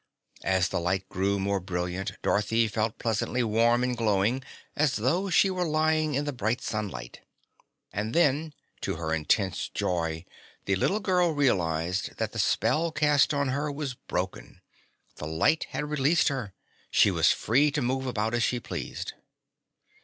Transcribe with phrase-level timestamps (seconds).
[0.43, 4.41] As the light grew more brilliant, Dorothy felt pleasantly warm and glowing,
[4.75, 7.21] as though she were lying in the bright sunlight.
[7.93, 10.25] And then to her intense joy
[10.65, 14.61] the little girl realized that the spell cast on her was broken.
[15.17, 16.55] The light had released her.
[16.89, 19.13] She was free to move about as she pleased.